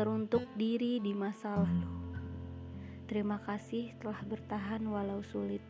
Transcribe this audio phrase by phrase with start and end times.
[0.00, 1.84] teruntuk diri di masa lalu.
[3.04, 5.60] Terima kasih telah bertahan walau sulit,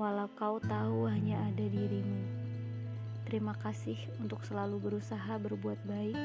[0.00, 2.24] walau kau tahu hanya ada dirimu.
[3.28, 6.16] Terima kasih untuk selalu berusaha berbuat baik.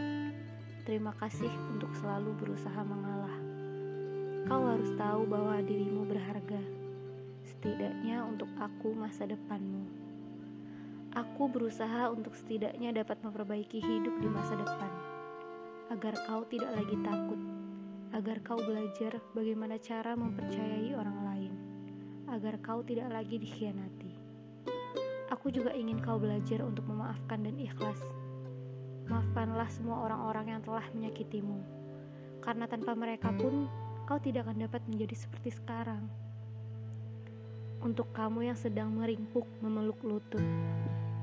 [0.87, 3.43] Terima kasih untuk selalu berusaha mengalah.
[4.47, 6.63] Kau harus tahu bahwa dirimu berharga,
[7.43, 9.83] setidaknya untuk aku masa depanmu.
[11.11, 15.14] Aku berusaha untuk setidaknya dapat memperbaiki hidup di masa depan,
[15.93, 17.37] agar kau tidak lagi takut,
[18.09, 21.53] agar kau belajar bagaimana cara mempercayai orang lain,
[22.25, 24.17] agar kau tidak lagi dikhianati.
[25.29, 28.01] Aku juga ingin kau belajar untuk memaafkan dan ikhlas.
[29.05, 31.61] Maafkanlah semua orang-orang yang telah menyakitimu,
[32.41, 33.69] karena tanpa mereka pun
[34.09, 36.09] kau tidak akan dapat menjadi seperti sekarang.
[37.85, 40.41] Untuk kamu yang sedang meringkuk memeluk lutut,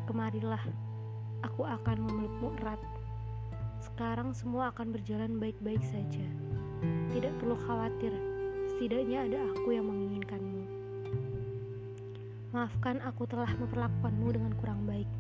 [0.07, 0.63] kemarilah,
[1.43, 2.92] aku akan memelukmu erat.
[3.83, 6.23] Sekarang semua akan berjalan baik-baik saja.
[7.11, 8.15] Tidak perlu khawatir,
[8.71, 10.63] setidaknya ada aku yang menginginkanmu.
[12.55, 15.11] Maafkan aku telah memperlakukanmu dengan kurang baik.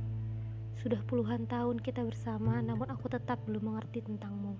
[0.78, 4.54] Sudah puluhan tahun kita bersama, namun aku tetap belum mengerti tentangmu.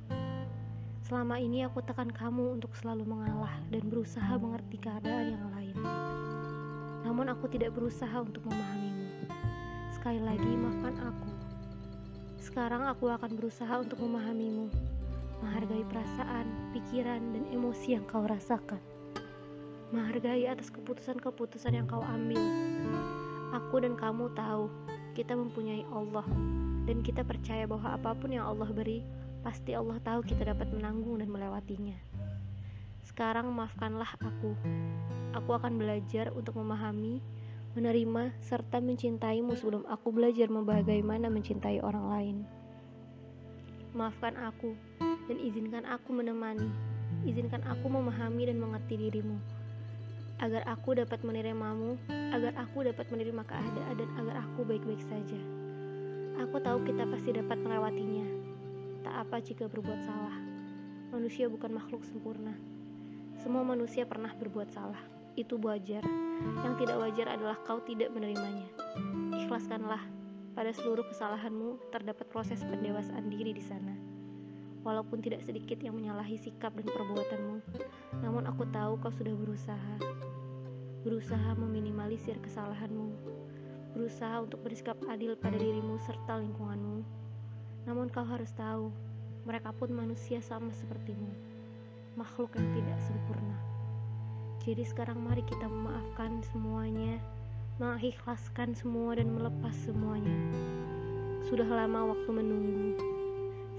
[1.06, 5.76] Selama ini aku tekan kamu untuk selalu mengalah dan berusaha mengerti keadaan yang lain.
[7.06, 9.30] Namun aku tidak berusaha untuk memahamimu.
[9.94, 11.51] Sekali lagi maafkan aku.
[12.52, 14.68] Sekarang aku akan berusaha untuk memahamimu,
[15.40, 16.44] menghargai perasaan,
[16.76, 18.76] pikiran, dan emosi yang kau rasakan.
[19.88, 22.36] Menghargai atas keputusan-keputusan yang kau ambil.
[23.56, 24.68] Aku dan kamu tahu
[25.16, 26.28] kita mempunyai Allah
[26.84, 29.00] dan kita percaya bahwa apa pun yang Allah beri
[29.40, 31.96] pasti Allah tahu kita dapat menanggung dan melewatinya.
[33.00, 34.52] Sekarang maafkanlah aku.
[35.40, 37.24] Aku akan belajar untuk memahami,
[37.72, 42.36] menerima, serta mencintaimu sebelum aku belajar bagaimana mencintai orang lain.
[43.96, 46.68] Maafkan aku dan izinkan aku menemani.
[47.24, 49.36] Izinkan aku memahami dan mengerti dirimu.
[50.40, 55.40] Agar aku dapat menerimamu, agar aku dapat menerima keadaan dan agar aku baik-baik saja.
[56.40, 58.26] Aku tahu kita pasti dapat melewatinya,
[59.04, 60.36] Tak apa jika berbuat salah.
[61.12, 62.56] Manusia bukan makhluk sempurna.
[63.44, 65.21] Semua manusia pernah berbuat salah.
[65.34, 66.04] Itu wajar.
[66.62, 68.68] Yang tidak wajar adalah kau tidak menerimanya.
[69.34, 70.02] Ikhlaskanlah.
[70.52, 73.96] Pada seluruh kesalahanmu terdapat proses pendewasaan diri di sana.
[74.84, 77.56] Walaupun tidak sedikit yang menyalahi sikap dan perbuatanmu,
[78.20, 79.94] namun aku tahu kau sudah berusaha.
[81.06, 83.14] Berusaha meminimalisir kesalahanmu.
[83.96, 87.22] Berusaha untuk bersikap adil pada dirimu serta lingkunganmu
[87.82, 88.94] namun kau harus tahu,
[89.42, 91.34] mereka pun manusia sama sepertimu,
[92.14, 93.58] makhluk yang tidak sempurna.
[94.62, 97.18] Jadi sekarang mari kita memaafkan semuanya,
[97.82, 100.38] mengikhlaskan semua dan melepas semuanya.
[101.50, 102.94] Sudah lama waktu menunggu.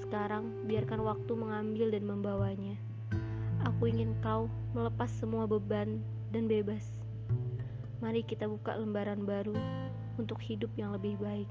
[0.04, 2.76] Sekarang biarkan waktu mengambil dan membawanya.
[3.64, 6.04] Aku ingin kau melepas semua beban
[6.36, 6.84] dan bebas.
[8.04, 9.56] Mari kita buka lembaran baru
[10.20, 11.48] untuk hidup yang lebih baik.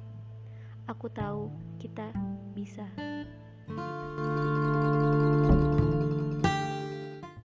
[0.93, 1.49] Aku tahu
[1.81, 2.13] kita
[2.53, 2.85] bisa.